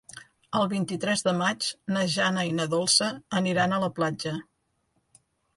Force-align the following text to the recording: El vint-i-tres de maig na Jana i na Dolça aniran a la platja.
El 0.59 0.63
vint-i-tres 0.71 1.21
de 1.27 1.33
maig 1.41 1.67
na 1.97 2.05
Jana 2.15 2.45
i 2.53 2.55
na 2.61 2.67
Dolça 2.73 3.11
aniran 3.43 3.77
a 3.79 3.83
la 3.85 3.91
platja. 4.01 4.37